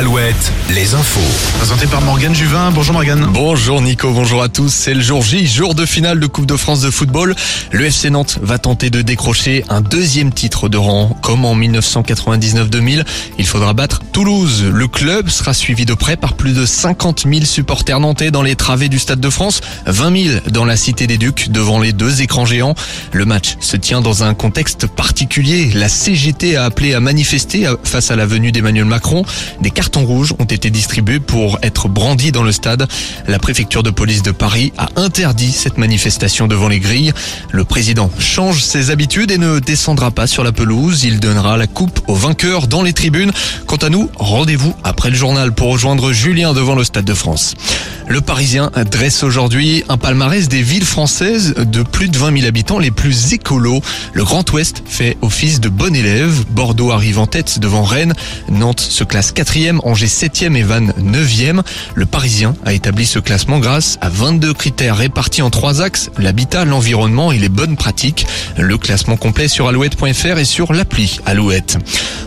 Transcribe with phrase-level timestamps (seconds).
[0.00, 0.08] al
[0.68, 1.20] Les infos.
[1.58, 2.70] Présenté par Morgane Juvin.
[2.70, 3.26] Bonjour Morgane.
[3.32, 4.72] Bonjour Nico, bonjour à tous.
[4.72, 7.34] C'est le jour J, jour de finale de Coupe de France de football.
[7.72, 11.18] Le FC Nantes va tenter de décrocher un deuxième titre de rang.
[11.22, 13.04] Comme en 1999-2000,
[13.38, 14.64] il faudra battre Toulouse.
[14.72, 18.54] Le club sera suivi de près par plus de 50 000 supporters nantais dans les
[18.54, 22.22] travées du Stade de France, 20 000 dans la Cité des Ducs devant les deux
[22.22, 22.76] écrans géants.
[23.12, 25.72] Le match se tient dans un contexte particulier.
[25.74, 29.24] La CGT a appelé à manifester face à la venue d'Emmanuel Macron.
[29.60, 32.86] Des cartons rouges ont été distribués pour être brandis dans le stade.
[33.26, 37.12] La préfecture de police de Paris a interdit cette manifestation devant les grilles.
[37.50, 41.04] Le président change ses habitudes et ne descendra pas sur la pelouse.
[41.04, 43.32] Il donnera la coupe aux vainqueurs dans les tribunes.
[43.66, 47.54] Quant à nous, rendez-vous après le journal pour rejoindre Julien devant le Stade de France.
[48.10, 52.80] Le Parisien dresse aujourd'hui un palmarès des villes françaises de plus de 20 000 habitants
[52.80, 53.82] les plus écolos.
[54.14, 56.44] Le Grand Ouest fait office de bon élève.
[56.50, 58.14] Bordeaux arrive en tête devant Rennes.
[58.50, 61.62] Nantes se classe quatrième, Angers septième et Vannes neuvième.
[61.94, 66.64] Le Parisien a établi ce classement grâce à 22 critères répartis en trois axes, l'habitat,
[66.64, 68.26] l'environnement et les bonnes pratiques.
[68.58, 71.78] Le classement complet sur alouette.fr et sur l'appli Alouette.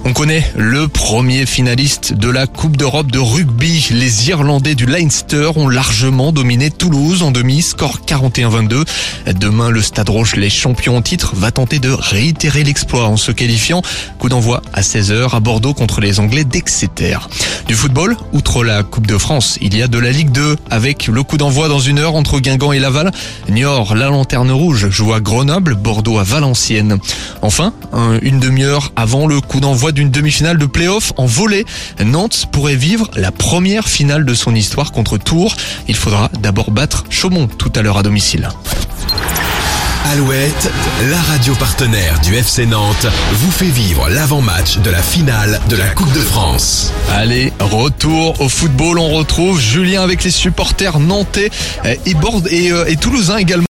[0.06, 3.88] On connaît le premier finaliste de la Coupe d'Europe de rugby.
[3.92, 8.84] Les Irlandais du Leinster ont largement dominé Toulouse en demi, score 41-22.
[9.40, 13.32] Demain, le Stade Roche, les champions en titre, va tenter de réitérer l'exploit en se
[13.32, 13.82] qualifiant.
[14.20, 17.18] Coup d'envoi à 16h à Bordeaux contre les Anglais d'Exeter.
[17.68, 21.08] Du football, outre la Coupe de France, il y a de la Ligue 2 avec
[21.08, 23.12] le coup d'envoi dans une heure entre Guingamp et Laval.
[23.50, 27.00] Niort, la Lanterne Rouge, joue à Grenoble, Bordeaux à Valenciennes.
[27.42, 27.74] Enfin,
[28.22, 31.66] une demi-heure avant le coup d'envoi d'une demi-finale de play-off en volée,
[32.04, 35.56] Nantes pourrait vivre la première finale de son histoire contre Tours.
[35.88, 38.50] Il faudra d'abord battre Chaumont tout à l'heure à domicile.
[40.12, 40.70] Alouette,
[41.10, 45.88] la radio partenaire du FC Nantes, vous fait vivre l'avant-match de la finale de la
[45.88, 46.92] Coupe de France.
[47.12, 49.00] Allez, retour au football.
[49.00, 51.50] On retrouve Julien avec les supporters nantais
[51.86, 53.62] et, et, et toulousains également.